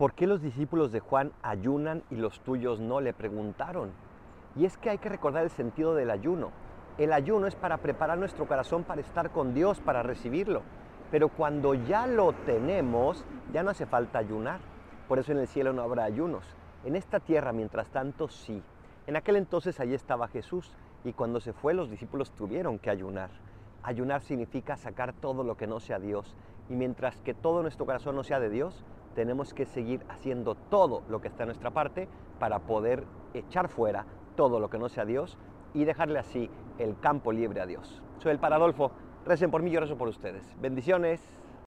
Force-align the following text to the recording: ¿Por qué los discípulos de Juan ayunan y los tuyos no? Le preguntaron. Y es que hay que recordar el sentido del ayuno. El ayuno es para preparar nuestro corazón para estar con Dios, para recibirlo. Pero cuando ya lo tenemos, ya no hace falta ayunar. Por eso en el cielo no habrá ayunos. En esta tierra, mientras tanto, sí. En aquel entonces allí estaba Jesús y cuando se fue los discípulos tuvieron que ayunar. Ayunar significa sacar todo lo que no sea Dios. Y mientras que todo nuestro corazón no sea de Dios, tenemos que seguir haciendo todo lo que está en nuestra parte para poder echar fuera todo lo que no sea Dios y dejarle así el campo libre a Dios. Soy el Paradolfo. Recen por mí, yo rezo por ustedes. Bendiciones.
¿Por 0.00 0.14
qué 0.14 0.26
los 0.26 0.40
discípulos 0.40 0.92
de 0.92 1.00
Juan 1.00 1.30
ayunan 1.42 2.04
y 2.08 2.14
los 2.14 2.40
tuyos 2.40 2.80
no? 2.80 3.02
Le 3.02 3.12
preguntaron. 3.12 3.90
Y 4.56 4.64
es 4.64 4.78
que 4.78 4.88
hay 4.88 4.96
que 4.96 5.10
recordar 5.10 5.44
el 5.44 5.50
sentido 5.50 5.94
del 5.94 6.10
ayuno. 6.10 6.52
El 6.96 7.12
ayuno 7.12 7.46
es 7.46 7.54
para 7.54 7.76
preparar 7.76 8.16
nuestro 8.16 8.48
corazón 8.48 8.82
para 8.82 9.02
estar 9.02 9.28
con 9.28 9.52
Dios, 9.52 9.78
para 9.80 10.02
recibirlo. 10.02 10.62
Pero 11.10 11.28
cuando 11.28 11.74
ya 11.74 12.06
lo 12.06 12.32
tenemos, 12.32 13.26
ya 13.52 13.62
no 13.62 13.68
hace 13.68 13.84
falta 13.84 14.18
ayunar. 14.18 14.60
Por 15.06 15.18
eso 15.18 15.32
en 15.32 15.38
el 15.38 15.48
cielo 15.48 15.74
no 15.74 15.82
habrá 15.82 16.04
ayunos. 16.04 16.46
En 16.86 16.96
esta 16.96 17.20
tierra, 17.20 17.52
mientras 17.52 17.90
tanto, 17.90 18.28
sí. 18.28 18.62
En 19.06 19.16
aquel 19.16 19.36
entonces 19.36 19.80
allí 19.80 19.92
estaba 19.92 20.28
Jesús 20.28 20.74
y 21.04 21.12
cuando 21.12 21.40
se 21.40 21.52
fue 21.52 21.74
los 21.74 21.90
discípulos 21.90 22.30
tuvieron 22.30 22.78
que 22.78 22.88
ayunar. 22.88 23.28
Ayunar 23.82 24.22
significa 24.22 24.78
sacar 24.78 25.12
todo 25.12 25.44
lo 25.44 25.58
que 25.58 25.66
no 25.66 25.78
sea 25.78 25.98
Dios. 25.98 26.34
Y 26.70 26.74
mientras 26.74 27.20
que 27.20 27.34
todo 27.34 27.60
nuestro 27.60 27.84
corazón 27.84 28.16
no 28.16 28.24
sea 28.24 28.40
de 28.40 28.48
Dios, 28.48 28.82
tenemos 29.20 29.52
que 29.52 29.66
seguir 29.66 30.00
haciendo 30.08 30.54
todo 30.54 31.02
lo 31.10 31.20
que 31.20 31.28
está 31.28 31.42
en 31.42 31.48
nuestra 31.48 31.72
parte 31.72 32.08
para 32.38 32.60
poder 32.60 33.04
echar 33.34 33.68
fuera 33.68 34.06
todo 34.34 34.58
lo 34.60 34.70
que 34.70 34.78
no 34.78 34.88
sea 34.88 35.04
Dios 35.04 35.36
y 35.74 35.84
dejarle 35.84 36.18
así 36.18 36.48
el 36.78 36.98
campo 36.98 37.30
libre 37.30 37.60
a 37.60 37.66
Dios. 37.66 38.02
Soy 38.16 38.32
el 38.32 38.38
Paradolfo. 38.38 38.92
Recen 39.26 39.50
por 39.50 39.62
mí, 39.62 39.70
yo 39.70 39.80
rezo 39.80 39.98
por 39.98 40.08
ustedes. 40.08 40.56
Bendiciones. 40.58 41.20